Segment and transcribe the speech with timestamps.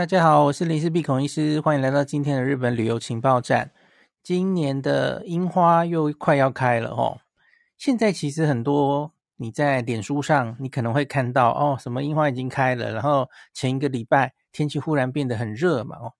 [0.00, 3.70] 大家好，我是林氏璧孔医师，欢迎来到今天的日本旅游情报站。
[4.22, 7.20] 今年的樱花又快要开了哦。
[7.76, 16.14] 现在其实很多你在脸书上，你可能会看到哦，什么樱花已经开了，然后前一个礼拜天气忽然变得很热嘛哦。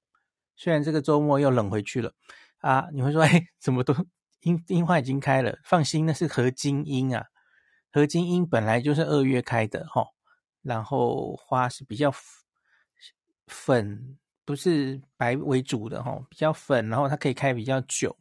[0.56, 2.12] 虽然这个周末又冷回去了
[2.58, 3.94] 啊，你会说 哎，怎么都
[4.42, 5.56] 樱樱花已经开了？
[5.64, 7.24] 放心，那是合金樱啊，
[7.90, 10.04] 合金樱本来就是二月开的哈，
[10.60, 12.12] 然后花是比较。
[13.50, 18.16] 粉不是白为主的哈，比较粉，然后它可以开比较久。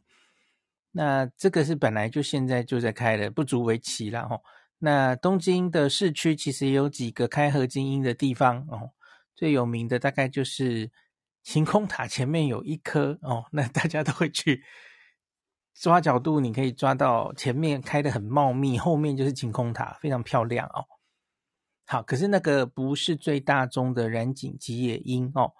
[0.92, 4.38] 那这个是本来就现在就在开的，不足为奇了哈。
[4.78, 8.90] 那东京的市区其实也有几个开河津樱的地方哦，
[9.36, 10.90] 最有名的大概就是
[11.42, 14.64] 晴空塔前面有一棵哦，那大家都会去
[15.74, 20.84] 抓角度，你可以抓到前面开的很茂密，后面就是晴空塔，非常漂亮哦。
[21.90, 25.52] 好，可是那个不是最大宗的染井吉野樱哦。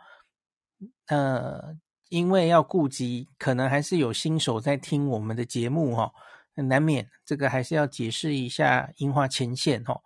[1.09, 1.77] 呃，
[2.09, 6.13] 因为要顾及，可能还是有新手在听我们的节目、哦，
[6.55, 10.03] 难免这个还是要解释一下樱花前线、哦。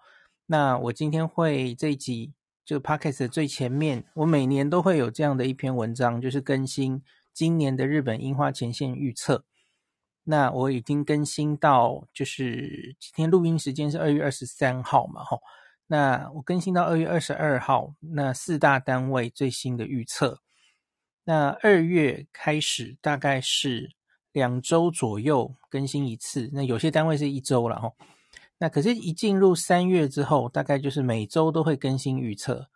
[0.46, 2.32] 那我今天会这一集
[2.64, 7.02] 就 pocket 最前面，我每年都会有这样的一篇文章，就是更新
[7.34, 9.44] 今年的日本樱花前线预测。
[10.22, 15.38] 那我已经更新到，就是今天录音时间是二月二十三号嘛，哈。
[15.86, 20.40] 那我更新到二月二十二号，那四大单位最新的预测。
[21.24, 23.90] 那二月开始大概是
[24.32, 27.92] 两周左右更新一次，那有些单位是一周了哈。
[28.58, 32.68] 那可是，一进入三月之后，大概就是每周都会更新预测。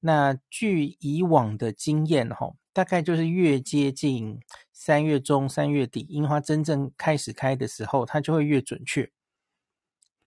[0.00, 4.38] 那据以往的经验哈，大概就是越接近
[4.72, 9.10] 三月中、三月底，樱花真正开始开的时候，它就会越准确。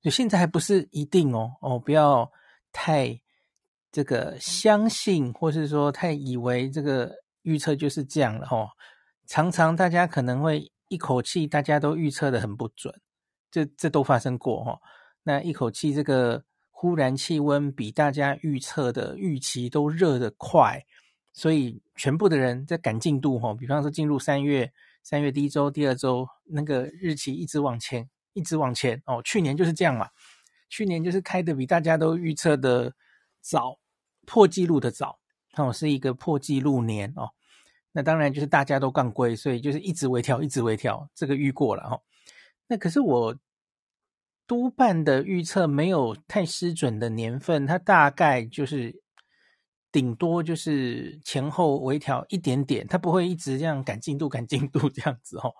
[0.01, 2.31] 就现在还不是一定哦哦，不要
[2.71, 3.19] 太
[3.91, 8.69] 这个相信，或是说太以为这个预测就是这样了哦。
[9.27, 12.93] 常常大家可能会一口气，大家都预测的很不准，
[13.51, 14.79] 这这都发生过哈。
[15.23, 20.83] 那一口气，这个忽然气温比大家预测的预期都热得快，
[21.33, 23.53] 所以全部的人在赶进度哈。
[23.53, 24.71] 比方说进入三月，
[25.03, 28.09] 三月第一周、第二周，那个日期一直往前。
[28.33, 30.09] 一直往前哦，去年就是这样嘛，
[30.69, 32.93] 去年就是开的比大家都预测的
[33.41, 33.79] 早，
[34.25, 35.19] 破纪录的早，
[35.55, 37.31] 哦，是一个破纪录年哦。
[37.91, 42.01] 那当然就是大家都杠龟，所以就是一直微调，一直微调，这个预过了哦。
[42.67, 43.35] 那可是我
[44.45, 49.01] 督办的预测没有太失准的年份，它大概就是
[49.91, 55.51] 顶多就是前后微调一点点，它不会一直这样赶进度、赶进度这样子哦，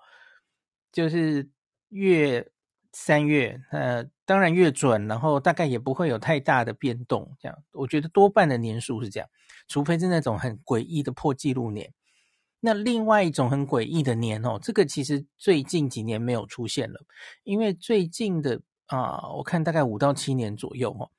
[0.92, 1.50] 就是
[1.88, 2.48] 越。
[2.92, 7.36] 三月，呃，当然越准，然后大概也不会有太大的变动。
[7.40, 9.28] 这样，我觉得多半的年数是这样，
[9.68, 11.92] 除非是那种很诡异的破纪录年。
[12.60, 17.00] 那另外一种很诡异的年哦，这个其实最近几年没有出现了，
[17.42, 21.10] 因为最近的啊、我看大概五到七年左右哦，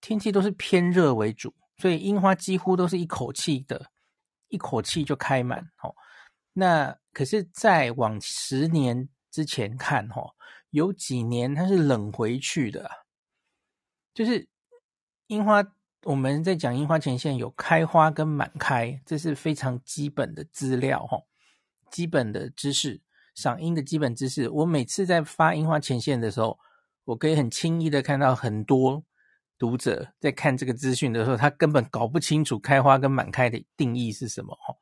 [0.00, 3.90] 天气都是偏热为主，所以樱花几乎都是一口气的，
[4.48, 5.92] 一口气就开满哦。
[6.52, 10.32] 那可是再往十年之前看哦。
[10.70, 12.90] 有几年它是冷回去的，
[14.14, 14.48] 就是
[15.26, 15.62] 樱花，
[16.04, 21.18] 我们在讲樱花前线有开花跟满开，这是非常基本的资料哈，
[21.90, 23.00] 基本的知识，
[23.34, 24.48] 赏樱的基本知识。
[24.48, 26.58] 我每次在发樱花前线的时候，
[27.04, 29.04] 我可以很轻易的看到很多
[29.58, 34.74] 读者在看这个资讯的时候，他根本搞不清楚开花跟满开的定义是什么哈。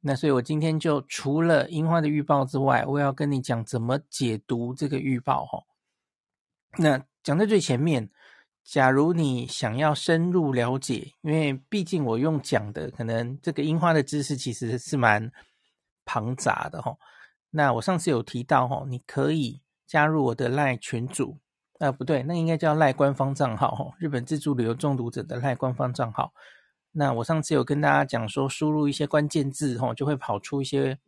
[0.00, 5.64] 那所以，我今天就除了樱花的预报之外，我要跟你讲怎么解读这个预报哈。
[6.76, 8.08] 那讲在最前面，
[8.62, 15.32] 假如你想要深入了解，因为毕竟我用讲的，可能这个樱花的知识其实是蛮
[16.04, 16.96] 庞杂的哈。
[17.50, 21.38] 那我上次有提到哈，你可以加入我的赖群组，
[21.80, 26.32] 啊不对，那应该叫赖官方账号哈，日本自助旅游中毒者的赖官方账号。
[26.92, 30.98] 那我上次有跟大家讲说，输入一些关键字吼，就会跑出一些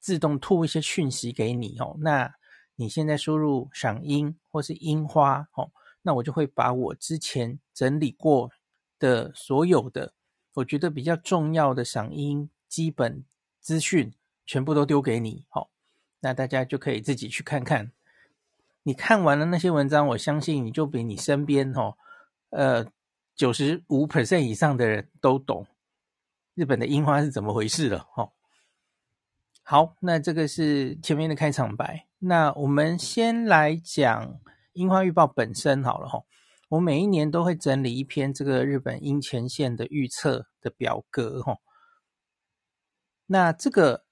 [0.00, 1.96] 自动吐一些讯息给你哦。
[2.00, 2.34] 那
[2.74, 5.70] 你现在输入赏樱或是樱花哦，
[6.02, 8.50] 那我就会把我之前整理过
[8.98, 10.14] 的所有的
[10.54, 13.22] 我觉得比较重要的赏樱基本
[13.60, 14.12] 资讯，
[14.46, 15.68] 全部都丢给你哦。
[16.20, 17.92] 那大家就可以自己去看看。
[18.82, 21.94] 你看完了那些文章，我相信你就比你身边哦，
[22.48, 22.86] 呃。
[23.40, 25.66] 九十五 percent 以上的人都懂
[26.52, 28.32] 日本的樱花是怎么回事了，哦。
[29.62, 32.06] 好，那这个是前面的开场白。
[32.18, 34.38] 那我们先来讲
[34.74, 36.22] 樱花预报本身好了，哈。
[36.68, 41.56] 我每一年都会整理一篇这个日本樱前线的预测的表格哈。
[43.24, 44.04] 那这个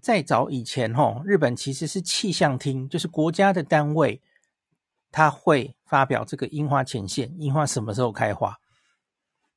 [0.00, 4.20] 在早以前哈，日本其实是气象厅，就是国家的单位，
[5.12, 8.58] 它会发表这个樱花前线，樱花什么时候开花。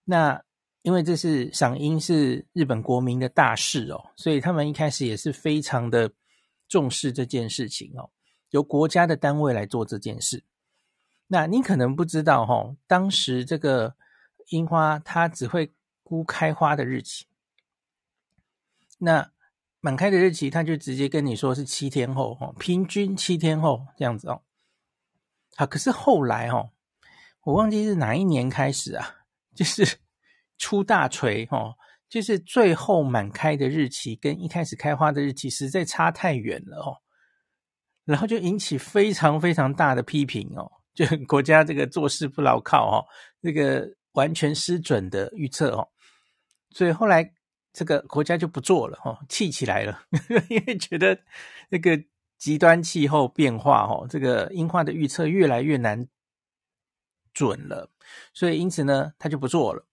[0.05, 0.41] 那
[0.83, 6.11] 因为这是赏樱是日本国民的大事哦，所以他们一开始也是非常的
[6.67, 8.11] 重视这件事情哦，
[8.51, 10.43] 由国家的单位来做这件事。
[11.27, 13.95] 那你可能不知道哈，当时这个
[14.49, 15.73] 樱花它只会
[16.03, 17.25] 估开花的日期，
[18.99, 19.31] 那
[19.79, 24.43] 满开的日期，它就直接跟你说是七天后哦，平均七天后这样子哦。
[25.55, 26.69] 好，可是后来哦，
[27.41, 29.24] 我忘记是哪一年开始啊。
[29.55, 29.97] 就是
[30.59, 31.73] 出大锤哦，
[32.09, 36.97] 就是最后满开的日期跟一开始开花的日期实在差太远了哦，
[38.03, 43.05] 然后就引起非常非常大的批评哦，就国家这个做事不牢靠哦，
[43.41, 45.87] 这个完全失准的预测哦，
[46.71, 47.33] 所以后来
[47.73, 50.03] 这个国家就不做了哦，气起来了，
[50.49, 51.17] 因为觉得
[51.69, 52.01] 那个
[52.37, 56.07] 极端气候变化哦，这个樱花的预测越来越难。
[57.33, 57.91] 准了，
[58.33, 59.85] 所以因此呢，他就不做了。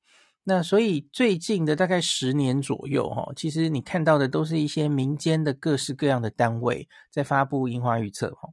[0.45, 8.49] 那所以最近的大概十年左右，哈，其实你看到的都是一些民间的各式各样的单位在发布樱花预测，哈，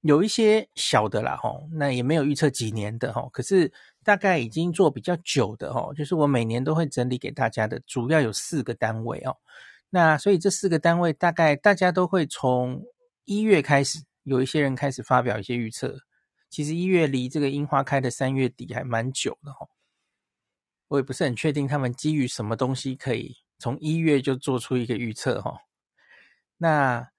[0.00, 9.36] 有一些小的啦，哈，那也没有预测几年的，哈，可是大概已经做比较久的，哈，就是我每年都会整理给大家的，主要有四个单位哦。
[9.90, 12.82] 那所以这四个单位大概大家都会从
[13.24, 16.00] 一月开始，有一些人开始发表一些预测。
[16.48, 19.66] 其实一月离这个樱花开的三月底还蛮久的哈，
[20.88, 25.58] 我也不是很确定他们基于什么东西可以从一月就做出一个预测哈。
[26.56, 27.10] 那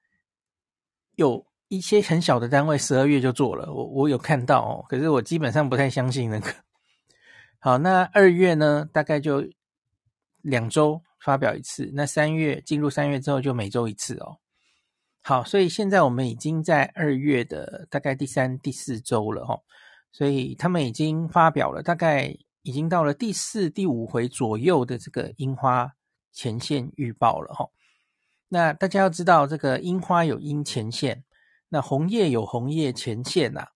[1.15, 6.53] 有一些很小的单位十二月就做了，我我有看到哦，可是我基本上不太相信那个。
[7.59, 9.43] 好，那二月呢，大概就
[10.41, 14.39] 两周发表一次，那三月进入三月之后就每周一次哦。
[15.27, 19.59] 好，所以现在我们已经在二月的大概第三、第四周了哈，
[20.09, 25.91] 所以他们已经发表了，大概已经到了第四、第五回左右的这个樱花
[26.31, 27.67] 前线预报了哈。
[28.47, 31.25] 那大家要知道，这个樱花有樱前线，
[31.67, 33.67] 那红叶有红叶前线呐。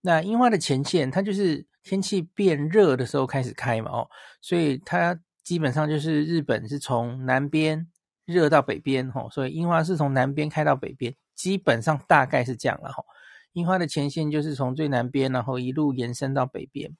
[0.00, 4.08] 那樱花的前线，它就是天气变热的时候开始开嘛哦，
[4.40, 7.88] 所以它基本上就是日本是从南边。
[8.28, 13.06] 热到北边吼，所以樱花是从南边开到北边，基本上大概是这样了吼。
[13.54, 16.94] 樱花的前线就是从最南边，然后一路延伸到北边。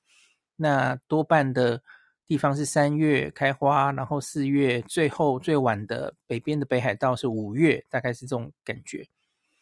[0.57, 1.83] 那多半的
[2.27, 9.07] 地方是三月开花，然后四月，最后最晚的北边的北海道是五月，大概是这种感觉。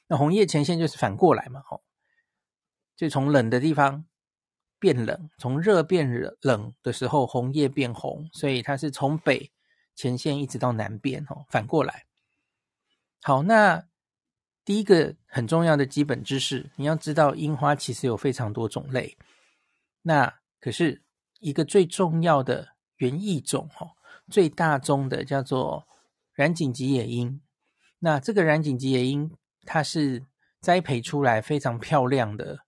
[0.07, 1.83] 那红叶前线就是反过来嘛吼，
[2.97, 4.05] 就从冷的地方
[4.79, 9.51] 变冷，从热变冷冷的时候，红叶变红，所以它是从北。
[9.97, 12.05] 前线一直到南边，哦，反过来。
[13.23, 13.85] 好，那
[14.65, 19.17] 第一个很重要的基本知识，你要知道樱花其实有非常多种类。
[20.03, 21.03] 那可是
[21.41, 23.91] 一个最重要的园艺种，哦，
[24.31, 25.89] 最大宗的叫做
[26.35, 27.41] 染井吉野樱。
[27.99, 29.35] 那这个染井吉野樱，
[29.65, 30.25] 它是
[30.61, 32.59] 栽培出来非常漂亮的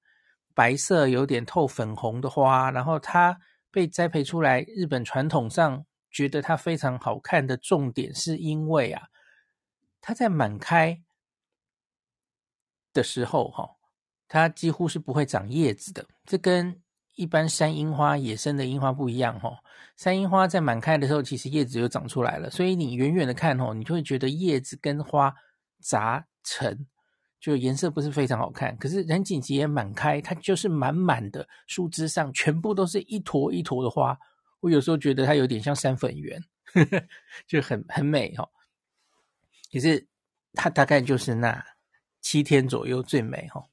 [0.55, 3.39] 白色，有点透粉红的花，然后它
[3.71, 5.85] 被栽培出来，日本传统上。
[6.11, 9.09] 觉得它非常好看的重点是因为啊，
[10.01, 11.03] 它在满开
[12.93, 13.77] 的时候哈，
[14.27, 16.07] 它几乎是不会长叶子的。
[16.25, 16.83] 这跟
[17.15, 19.59] 一般山樱花、野生的樱花不一样哈。
[19.97, 25.35] 山樱花在满开的时候，其实叶子就长出来了，所以你远远的看哦，你就会觉得叶子跟花
[25.83, 26.87] 杂陈，
[27.41, 28.77] 就颜色不是非常好看。
[28.79, 34.17] 可是染井吉野满开，它就是满满的树枝上全部都是一坨一坨的花。
[34.61, 37.05] 我有时候觉得它有点像山粉圆，呵呵，
[37.47, 38.49] 就很很美哈、哦。
[39.73, 40.07] 可是
[40.55, 41.65] 它大概就是那
[42.21, 43.65] 七天左右最美哈、哦。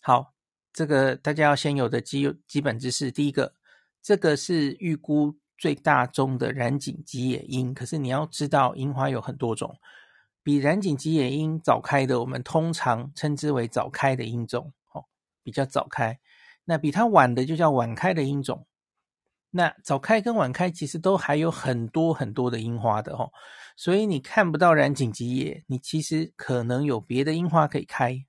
[0.00, 0.34] 好，
[0.72, 3.54] 这个大家要先有的基基本知识，第一个，
[4.02, 7.72] 这个是预估最大宗的染井吉野樱。
[7.72, 9.78] 可是你要知道，樱花有很多种，
[10.42, 15.04] 比染井吉野樱早开的，我们通常称之为早开的樱种，哦，
[15.42, 16.18] 比较早开。
[16.64, 18.66] 那比它晚的就叫晚开的樱种。
[19.52, 23.30] 那早开跟晚开其实都还有很多很多的樱花的哦，
[23.76, 28.24] 所以你看不到染井吉野，你其实可能有别的樱花可以开，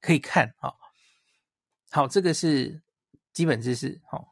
[0.00, 0.72] 可以看啊。
[1.90, 2.82] 好，这个是
[3.32, 4.24] 基本知识哦。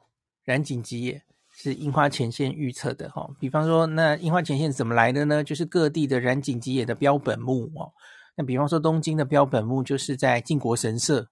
[0.45, 5.43] 染井吉野是樱花前线预测的哈，比方说那樱花前线怎么来的呢？
[5.43, 7.93] 就是各地的染井吉野的标本木哦。
[8.37, 11.29] 那比方说东京的标本木就是在靖国神社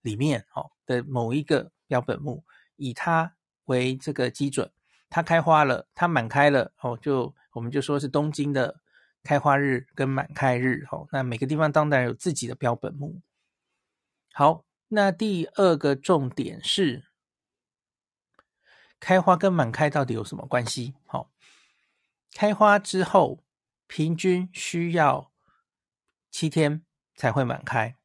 [0.00, 2.42] 里面哦的某一个标本木。
[2.80, 3.34] 以它
[3.68, 4.70] 为这个基准，
[5.08, 8.80] 它开花了，它满开了哦，就我们就说是东京的
[9.22, 11.08] 开花日跟满开日哦。
[11.12, 13.22] 那每个地方当然有自己的标本木。
[14.32, 17.04] 好，那第二个重点是，
[19.00, 20.94] 开花跟满开到底有什么关系？
[21.06, 21.30] 好，
[22.34, 23.42] 开花之后
[23.86, 25.32] 平均需要
[26.30, 26.84] 七天
[27.16, 27.96] 才会满开，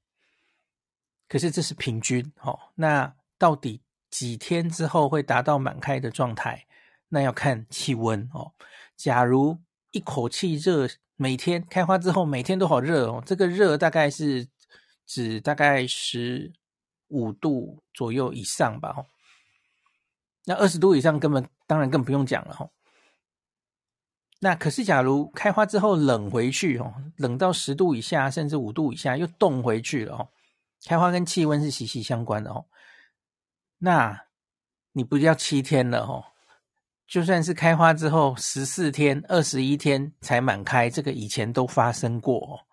[1.27, 2.71] 可是这是平均哦。
[2.75, 3.81] 那到底
[4.13, 6.67] 几天之后会达到满开的状态？
[7.09, 8.51] 那要看气温哦。
[8.95, 9.57] 假如
[9.89, 14.47] 一口气热，每天开花之后每天都好热哦，这个热大概是
[15.07, 16.53] 指大概十
[17.07, 19.03] 五度左右以上吧。
[20.45, 22.69] 那二十度以上根本当然更不用讲了哈。
[24.41, 30.29] 那可是假如开花之后冷回去哦，冷到十度以下甚至五度以下又冻回去了哦。
[30.85, 32.63] 开花跟气温是息息相关的哦。
[33.85, 34.27] 那
[34.93, 36.23] 你不要七天了哦，
[37.05, 42.63] 就算是开花之后十四天、二十一天才满开，这个以前都发生过哦，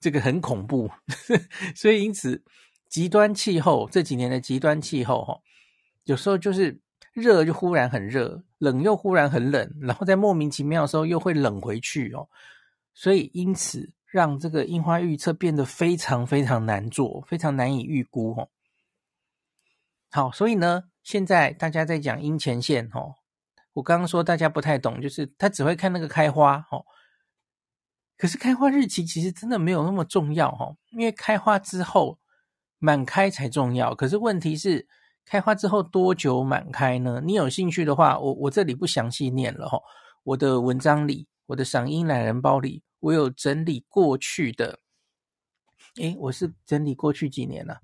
[0.00, 0.90] 这个很恐怖。
[1.76, 2.42] 所以因此，
[2.88, 5.38] 极端气候这几年的极端气候哈，
[6.06, 6.80] 有时候就是
[7.12, 12.28] 热就忽然很热，冷又忽然很冷，然后在莫名其妙的时候又会冷回去哦。
[12.94, 18.48] 所以因此让这个樱花预测变得非常非常难做，非常难以预估哦。
[20.10, 23.14] 好，所以呢，现在大家在讲樱前线哦，
[23.74, 26.84] 我刚刚说大家不太懂，就是他只会看那个开花哦，
[28.16, 32.18] 可是开花日期其实真的没有那么重要哦，因为开花之后
[32.78, 33.94] 满开才重要。
[33.94, 34.88] 可是问题是，
[35.26, 37.20] 开花之后多久满开呢？
[37.22, 39.82] 你有兴趣的话，我我这里不详细念了哦，
[40.24, 44.80] 我的文章里，我的赏樱懒人包里，我有整理过去的，
[45.96, 47.78] 诶，我是整理过去几年了？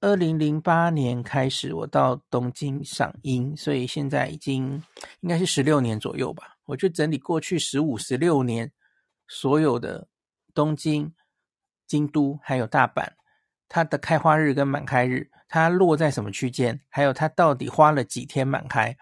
[0.00, 4.82] 二零零八年开始，我到东京赏樱，所以现在已经
[5.20, 6.56] 应该是十六年左右吧。
[6.66, 8.70] 我就整理过去十五、十六年
[9.26, 10.06] 所有的
[10.54, 11.12] 东京、
[11.86, 13.08] 京都还有大阪，
[13.68, 18.96] 它的开花日跟满开日，它落在什么区间，还有它到底花了几天满开。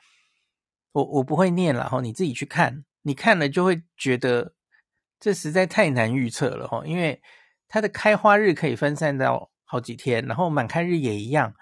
[0.93, 4.55] 我我不会念了哈，你自己去看，你看了就会觉得
[5.21, 7.21] 这实在太难预测了哈，因为
[7.69, 9.51] 它的开花日可以分散到。
[9.67, 11.53] 好几天，然后满开日也一样。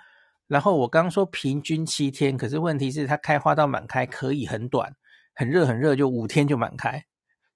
[0.46, 4.94] 然后我刚刚说平均七天，可是问题是它开花到满开可以很短，
[5.34, 7.02] 很热很热，就五天就满开，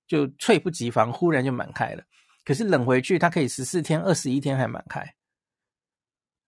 [0.06, 2.02] 就猝不及防，忽然就满开了。
[2.44, 5.14] 可是冷回去，它可以十四天、二十一天还满开，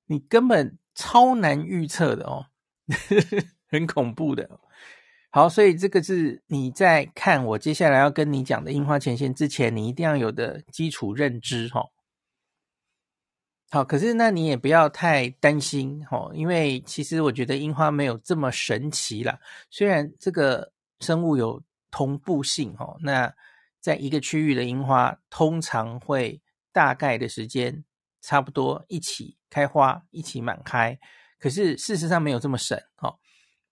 [0.07, 2.47] 你根本超难预测的哦，
[3.69, 4.49] 很恐怖的。
[5.31, 11.85] 好，所以这个是你在看我接下来要跟你讲的樱花前线之前，你一定要有的基础认知哈、
[13.73, 19.39] 好，可是那你也不要太担心哦，因为其实我觉得樱花没有这么神奇啦。
[19.71, 23.33] 虽然这个生物有同步性哦，那
[23.79, 27.85] 在一个区域的樱花通常会大概的时间
[28.21, 30.99] 差不多一起开花，一起满开。
[31.39, 33.21] 可是事实上没有这么神哦，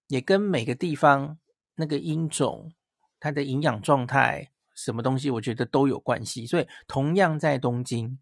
[0.06, 1.36] 也跟每个地方
[1.74, 2.70] 那个樱种
[3.18, 6.46] 它的营养状态什么东西，我觉得都有关系。
[6.46, 8.16] 所以同样在东京。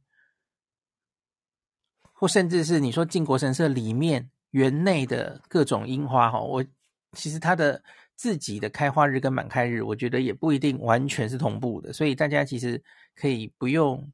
[2.19, 6.65] 或甚至是你说靖国神社里面园内的各种樱花哈，我
[7.13, 7.83] 其实它的
[8.15, 12.83] 自己的开花日跟满开日，我觉得也不一定完全是同步的，所以大家其实
[13.15, 14.11] 可以不用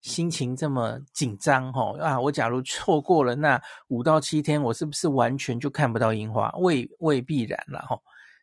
[0.00, 2.20] 心情这么紧张哈啊！
[2.20, 6.50] 我假如错过了那五到七天，我是不是完全就看不到樱花？
[6.58, 7.96] 未未必然了哈，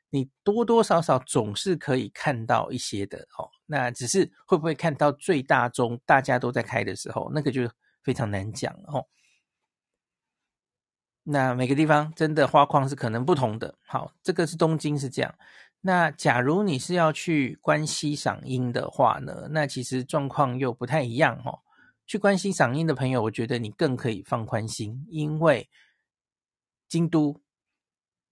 [0.10, 3.50] 你多多少少总是可以看到一些的哦。
[3.65, 7.69] 那只是会不会看到最大宗大家都在开的时候，那个就。
[8.03, 9.07] 非常难讲哦。
[11.24, 13.77] 那每个地方真的花况是可能不同的。
[13.88, 15.33] 好，这个是东京是这样。
[15.79, 21.60] 那假如你是要去关西赏樱的话呢，那其实状况又不太一样哦。
[22.05, 25.69] 去关西赏樱的朋友，我觉得你更可以放宽心，因为
[26.89, 27.41] 京都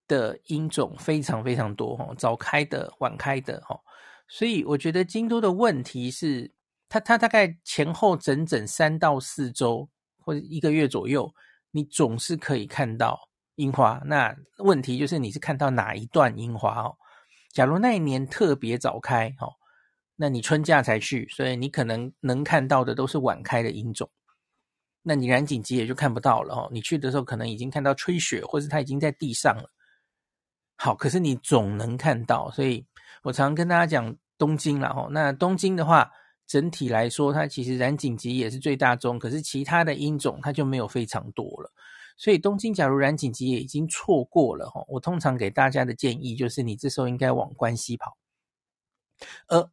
[0.08, 3.80] 的樱种非常非常多哦，早开的、晚开的哦。
[4.28, 6.52] 所以我觉得京都的问题是。
[6.92, 9.88] 它它大概前后整整三到四周
[10.20, 11.34] 或者一个月左右，
[11.72, 13.18] 你总是可以看到
[13.56, 14.02] 樱花。
[14.06, 16.94] 那问题就是你是看到哪一段樱花哦？
[17.54, 19.54] 假如那一年特别早开哦，
[20.18, 24.10] 那你春假才去，所以你可能能看到的都是晚开的樱种。
[25.02, 26.70] 那你染井吉也就看不到了哦。
[26.74, 29.72] 你去的时候可能已经看到吹雪，或是它已经在地上了。
[30.76, 32.86] 好，可是你总能看到，所以
[33.24, 35.08] 我常跟大家讲东京了哦。
[35.10, 36.12] 那东京的话。
[36.52, 41.72] 整体来说，它其实染井吉也是最大宗，可是其他的樱种它就没有非常多了，
[42.18, 48.18] 所以东京假如染紧急也已经错过了哈，我通常给大家的建议就是，你这时候应该往关西跑，
[49.48, 49.72] 呃，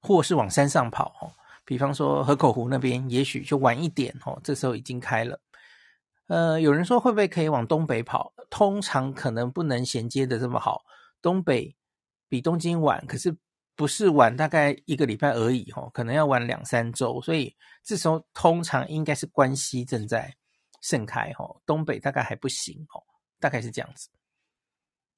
[0.00, 1.32] 或是往山上跑哈，
[1.64, 5.40] 比方说河口湖那边，也许就晚一点哈，这时候已经开了。
[6.28, 8.32] 呃，有人说会不会可以往东北跑？
[8.48, 10.82] 通常可能不能衔接的这么好，
[11.20, 11.74] 东北
[12.28, 13.36] 比东京晚，可是
[13.80, 20.36] 不是晚大概一个礼拜而已哦，可能要晚两三周，所以这时候通常应该是关西正在
[20.82, 23.00] 盛开哦，东北大概还不行哦，
[23.38, 24.10] 大概是这样子。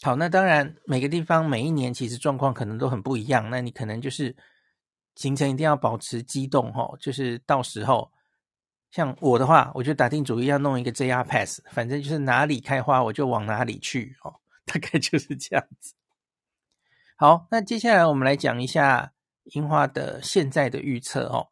[0.03, 4.37] 好，那当然每个地方每一年其实状况可能都很不一样，那你可能就是
[5.17, 8.09] 行程一定要保持机动哦，就是到时候。
[8.93, 14.33] 像我的话，我就打定主意要弄一个 JR Pass，反正就是哪里开花我就往哪里去哦，
[14.67, 15.95] 大概就是这样子。
[17.23, 19.13] 好，那接下来我们来讲一下
[19.45, 21.47] 樱花的现在的预测哦。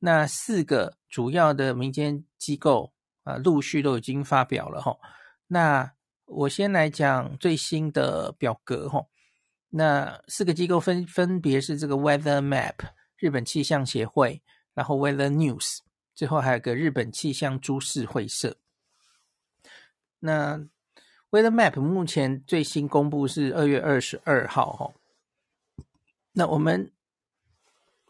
[0.00, 4.98] 那四个主要的民间机构啊，陆续都已经发表了哈。
[5.46, 5.92] 那
[6.24, 9.06] 我先来讲最新的表格哈。
[9.68, 12.74] 那四个机构分分别是这个 Weather Map
[13.16, 14.42] 日本气象协会，
[14.74, 15.78] 然后 Weather News。
[16.16, 18.56] 最后还有个日本气象株式会社。
[20.18, 20.66] 那
[21.30, 24.92] Weather Map 目前最新公布是二月二十二号哈。
[26.32, 26.92] 那我们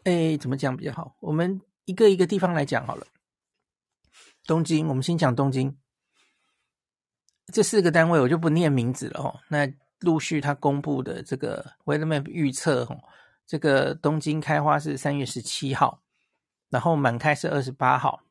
[0.04, 1.16] 诶怎么讲比较好？
[1.20, 3.06] 我们一个一个地方来讲好了。
[4.46, 5.76] 东京，我们先讲东京。
[7.52, 9.40] 这四个单位我就不念名字了哦。
[9.48, 12.96] 那陆续他公布的这个 Weather Map 预测哈，
[13.46, 16.00] 这个东京开花是三月十七号。
[16.70, 18.22] 然后满开是二十八号，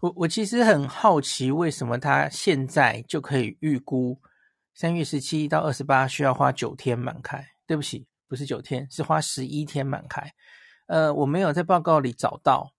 [0.00, 4.18] 我我其实很好奇，为什么他现在就可以预估
[4.72, 7.46] 三月十七到二十八需要花九天满开？
[7.66, 10.32] 对不起，不是九天，是花十一天满开。
[10.86, 12.74] 呃，我没有在报告里找到，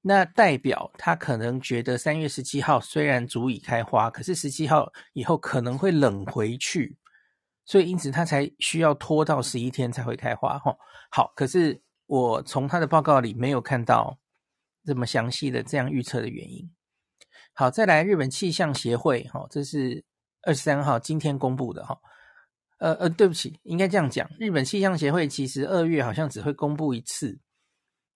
[0.00, 6.96] 那代表他可能觉得三月十七号虽然足以开花，可是十七号以后可能会冷回去，
[7.64, 10.58] 所以因此他才需要拖到十一天才会开花。
[10.58, 10.78] 吼，
[11.10, 11.82] 好，可是。
[12.08, 14.16] 我从他的报告里没有看到
[14.84, 16.70] 这么详细的这样预测的原因。
[17.52, 20.04] 好，再来日本气象协会，哈，这是
[20.42, 21.98] 二十三号今天公布的，哈，
[22.78, 27.38] 呃呃，对不起，应该这样讲，日本气象协会其实二月好像只会公布一次，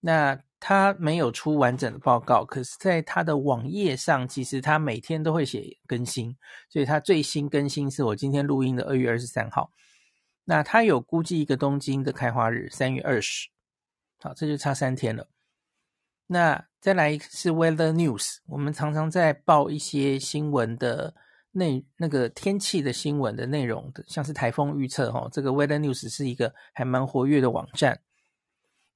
[0.01, 6.37] 那他没有出完整的报告，可是在他的网页上，其实他每天都会写更新，
[6.69, 9.73] 所以他最新更新是我今天录音的二月二十三号，
[10.45, 13.49] 那他有估计一个东京的开花日三月二十。
[14.21, 15.27] 好，这就差三天了。
[16.27, 21.15] 那再来是 Weather News，我们常常在报一些新闻的
[21.53, 25.29] 内那个天气的新闻的内容的，像是台风预测哈。
[25.33, 28.01] 这个 Weather News 是一个还蛮活跃的网站。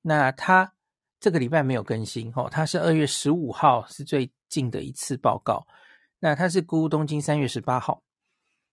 [0.03, 0.73] 那它
[1.21, 5.67] 这个礼拜没有更新哈，它是二月十五号是最近的一次报告。
[6.19, 8.03] 那它是估东京三月十八号，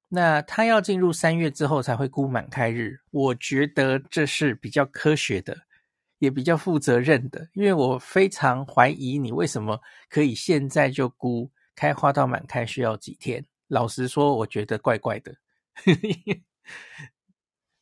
[0.09, 2.99] 那它要进入三月之后才会估满开日。
[3.11, 5.57] 我觉得这是比较科学的。
[6.19, 13.43] 也比较负责任的，因为我非常怀疑你为什么可以现在就估开花到满开需要几天。
[13.71, 15.33] 老实说，我觉得怪怪的。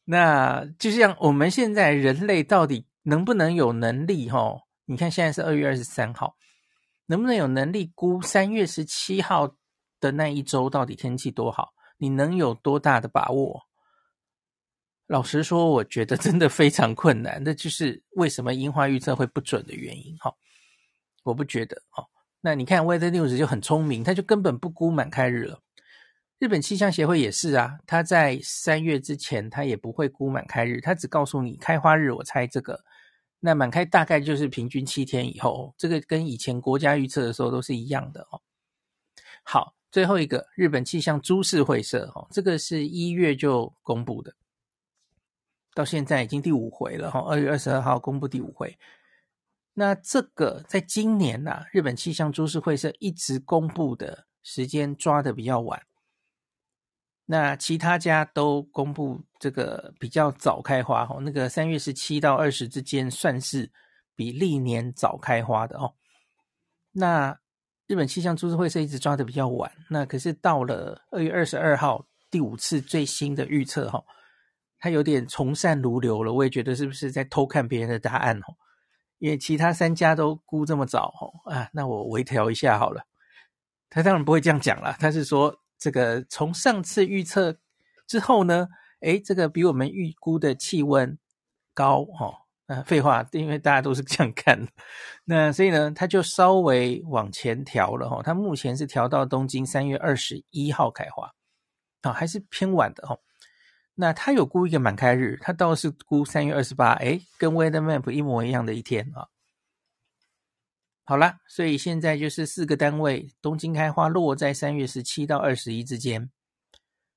[0.06, 4.30] 那就像我们现在人类到底能不能有能力？
[4.30, 6.36] 齁，你看现在是二月二十三号，
[7.08, 9.56] 能不能有能力估三月十七号
[10.00, 11.74] 的那一周到底天气多好？
[11.98, 13.64] 你能有多大的把握？
[15.08, 20.16] 老实说，我觉得真的非常困难，这就是为什么樱花预测会不准的原因。
[20.20, 20.32] 哈，
[21.24, 21.82] 我不觉得。
[21.90, 22.06] 哈，
[22.42, 25.60] 那你看 Weather News 就很聪明，他就根本不估满开日了。
[26.40, 32.84] 日本气象协会也是啊，他在三月之前他也不会估满开日，他只告诉你开花日，我猜这个。
[33.42, 38.42] 那满开大概就是平均七天以后，这个跟以前国家预测的时候都是一样的哦。
[39.44, 44.34] 好，最后一个日本气象株式会社，哦，这个是一月就公布的。
[45.74, 48.78] 到现在已经第五回了哈，二月二十二号公布第五回。
[49.74, 55.82] 那这个在今年呐、日本气象株式会社一直公布的时间抓得比较晚，
[57.32, 63.72] 那其他家都公布这个比较早开花哈，那个三月十七到二十之间算是
[64.16, 65.94] 比历年早开花的哦。
[66.92, 67.40] 那
[67.86, 74.04] 日本气象株式会社一直抓的比较晚，那可是到了二月二十二号第五次最新的预测哈。
[74.80, 78.58] 他有点从善如流了，我也觉得是不是在偷看别人的答案哦？
[79.20, 83.04] 因为其他三家都估这么早哦，啊，那我微调一下好了。
[83.88, 87.58] 他当然不会这样讲了，他是说这个从上次预测
[88.06, 88.68] 之后呢，
[89.00, 91.18] 诶，这个比我们预估的气温
[91.74, 92.36] 高哦，
[92.68, 94.68] 呃，废话，因为大家都是这样看。
[95.24, 98.22] 那所以呢，它就稍微往前调了哈。
[98.22, 101.32] 它目前是调到东京三月二十一号开花，
[102.02, 103.18] 啊，还是偏晚的哈。
[103.96, 109.28] 那它有估一个满开日，它倒是估三月二十八，诶，跟 Weather Map 一模一样的一天啊。
[111.10, 116.30] 好啦，所以现在就是四个单位，东京开花落在三月十七到二十一之间，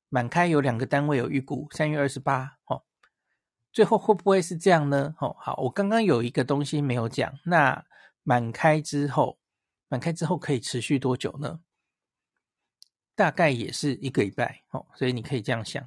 [0.08, 2.84] 满开有两个单位有预估三月二十八，哦，
[3.70, 5.14] 最后会不会是这样呢？
[5.18, 7.84] 哦，好，我刚刚有一个东西没有讲，那
[8.22, 9.38] 满开之后，
[9.88, 11.60] 满开之后可以持续多久呢？
[13.14, 15.86] 大概也是一个礼拜，哦，所以你可以这样想。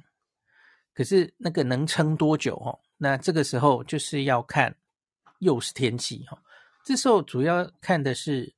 [0.94, 2.54] 可是那个能撑多久？
[2.54, 4.76] 哦，那这个时候就是要看
[5.40, 6.40] 又是天气，哈。
[6.86, 8.54] 这时候主要看的是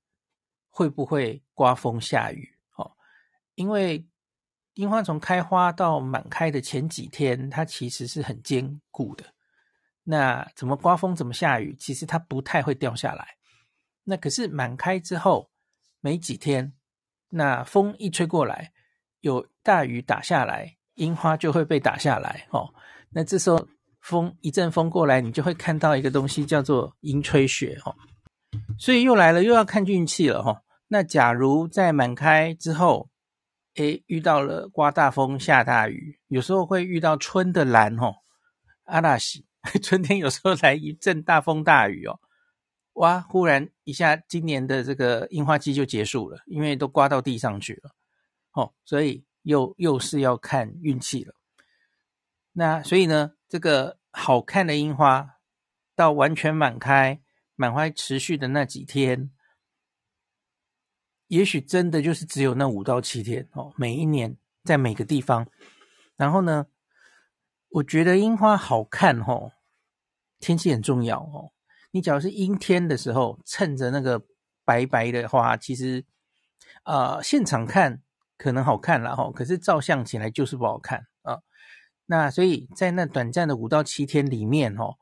[0.68, 2.92] 会不会刮风下雨哦，
[3.54, 4.06] 因为
[4.74, 9.24] 樱花从开花到满开的前几天，它其实是很坚固的。
[10.04, 13.38] 那怎么刮风，怎么下雨，其实它不太会掉下来。
[14.04, 15.50] 那可是满开之后
[16.00, 16.74] 没几天，
[17.30, 18.74] 那风一吹过来，
[19.20, 22.74] 有大雨打下来，樱花就会被打下来哦。
[23.08, 23.66] 那这时候
[24.02, 27.96] 风一阵风过来，你就会看到一个东西叫做樱吹雪哦。
[28.78, 30.62] 所以又来了，又要看运气了哈。
[30.86, 33.10] 那假如在满开之后，
[33.74, 38.14] 诶，遇到了刮大风、下大雨，有时候会遇到春的岚哈，
[38.84, 39.46] 阿拉西，
[39.82, 42.20] 春天有时候来一阵大风大雨哦，
[42.94, 47.90] 哇，忽然一下，今年的这个樱花季就结束了，因为都刮到地上去了，
[48.52, 51.34] 哦，所以又又是要看运气了。
[52.52, 55.36] 那所以呢，这个好看的樱花
[55.94, 57.20] 到完全满开。
[57.58, 59.32] 满怀持续的那几天，
[61.26, 63.72] 也许真的就是只有那五到七天哦。
[63.76, 65.48] 每一年在每个地方，
[66.16, 66.68] 然后呢，
[67.70, 69.54] 我觉得樱花好看哦，
[70.38, 71.50] 天气很重要哦。
[71.90, 74.24] 你只要是阴天的时候，趁着那个
[74.64, 76.04] 白白的花，其实
[76.84, 78.00] 呃现场看
[78.36, 81.40] 可能好看了哈，可是照相起来就是不好看啊。
[82.06, 84.94] 那所以在那短暂的五到七天里面哦，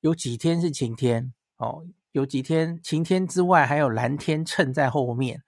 [0.00, 1.86] 有几天是晴天哦。
[2.12, 5.42] 有几天晴天之外，还有蓝天衬在后面。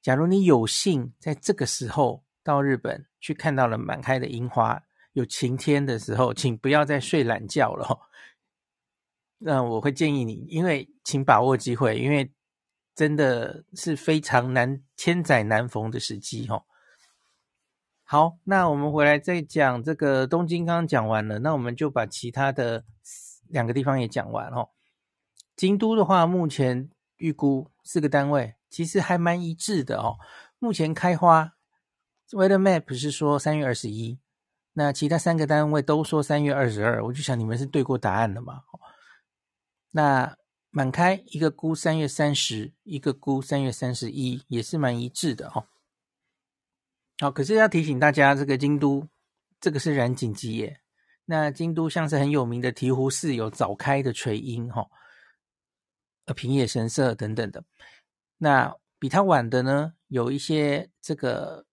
[0.00, 8.08] 假如你有幸在这个时候到日本去看到了满开的樱花，有晴天的时候，请不要再睡懒觉了。
[9.38, 12.32] 那我会建议你，因为请把握机会，因为
[12.94, 16.64] 真的是非常难，千载难逢的时机哦。
[18.04, 22.84] 好，那我们回来再讲这个东京，刚刚讲完了，那我们就把其他的
[23.48, 24.70] 两个地方也讲完哦。
[25.58, 30.16] 京都的话，目前预估四个单位其实还蛮一致的哦。
[30.60, 31.54] 目前开花
[32.30, 34.20] ，Weather Map 是说三月二十一，
[34.74, 37.04] 那其他三个单位都说三月二十二。
[37.04, 38.62] 我就想你们是对过答案的嘛？
[39.90, 40.36] 那
[40.70, 45.66] 满开一个估三月三十，一个估三月三十一，也是蛮一致的哦。
[47.18, 49.08] 好，可是要提醒大家，这个京都
[49.60, 50.80] 这个是染井吉野，
[51.24, 54.86] 那京都像是很有名的醍醐寺有早开的垂樱哈。
[56.34, 57.64] 平野神社等等的，
[58.36, 61.64] 那比它晚的呢，有一些这个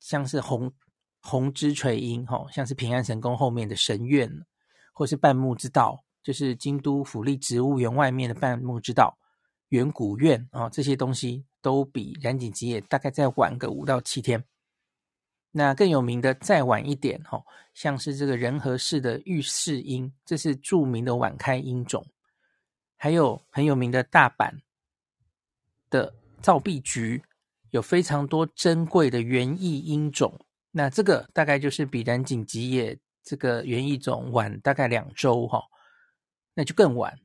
[0.00, 0.72] 像是红
[1.20, 4.30] 红枝垂樱，哈，像是平安神宫后面的神苑，
[4.92, 9.18] 或是半木之道，就是京都府立植物园外面的半木之道、
[9.68, 14.44] 圆古院啊，这些东西都比染井吉野大概再晚个五到七天。
[15.52, 22.06] 那更有名的再晚一点，哈，像是这个仁和寺的御世樱，这是著名的晚开樱种。
[22.96, 24.50] 还有很有名的大阪
[25.90, 27.22] 的造币局，
[27.70, 30.38] 有非常多珍贵的园艺樱种。
[30.70, 35.62] 那这个大概就是比染井吉野这个园艺种晚大概两周哈，
[36.54, 37.18] 那就更晚。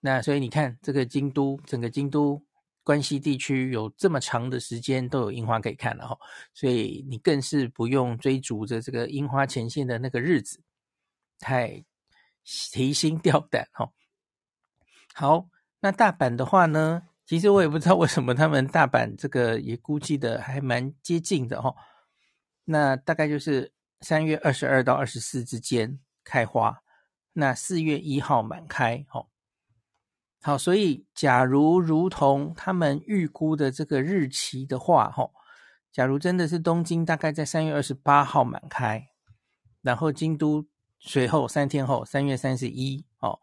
[0.00, 2.40] 那所以你看，这个京都整个京都
[2.82, 6.18] 关西地区有这么长的时间都有樱花可以看了哈，
[6.52, 10.60] 所以你更是不用追逐着这个樱花前线的那个日子，
[11.38, 11.82] 太
[12.72, 13.90] 提心吊胆哈。
[15.16, 15.46] 好，
[15.78, 21.76] 那大阪的话呢，其实我也不知道为什么他们大阪这个也估计的还蛮接近的哈、哦。
[22.64, 26.82] 那大概就是三月二十二到二十四之间开花，
[27.32, 29.06] 那四月一号满开。
[29.12, 29.28] 哦，
[30.42, 35.30] 好，所以假如如同他们预估的这个日期的话，哈、
[35.92, 39.06] 假如真的是东京大概在三月二十八号满开，
[39.80, 40.66] 然后京都
[40.98, 43.38] 随后三天后三月三十一，哦。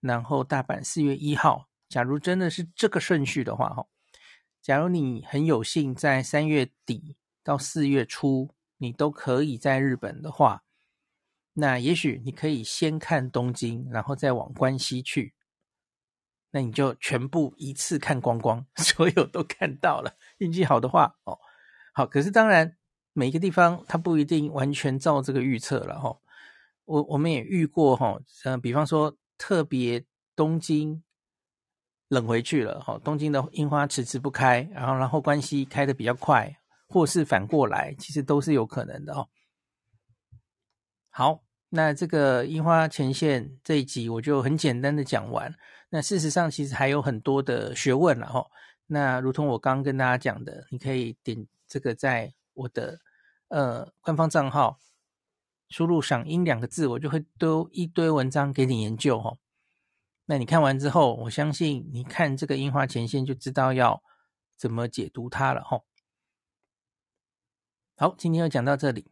[0.00, 3.86] 然后大阪四月一号，假如真的是这个顺序的话，哈，
[4.62, 10.62] 假如你很有幸在三月底到四月初，你都可以在日本的话，
[11.54, 15.34] 那也许你可以先看东京，然后再往关西去，
[16.50, 20.16] 那你就全部一次看光光， 所有都看到了。
[20.38, 21.38] 运气好的话，哦，
[21.92, 22.06] 好。
[22.06, 22.76] 可是当然，
[23.12, 26.18] 每一个地方它不一定完全照这个预测了，哈。
[26.86, 30.04] 我我们也遇过，哈，嗯，比方说特别
[30.36, 31.02] 东京
[32.08, 36.54] 冷回去了，哈，东京的樱花迟迟不开，然后然后关西开的比较快，
[36.86, 39.26] 或是反过来，其实都是有可能的，哦。
[41.08, 45.54] 好，那这个樱花前线这一集我就很简单的讲完。
[45.88, 48.46] 那事实上其实还有很多的学问了哈。
[48.86, 53.00] 那如同我刚跟大家讲的，你可以点这个在我的
[53.48, 54.78] 呃官方账号
[55.70, 59.38] 输入“赏樱”两个字，我就会丢一堆文章给你研究哦。
[60.26, 64.02] 那你看完之后，我相信你看这个樱花前线就知道要
[64.56, 65.80] 怎么解读它了哈。
[67.96, 69.06] 好，今天就讲到这里。